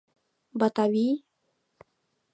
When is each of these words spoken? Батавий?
Батавий? 0.59 1.13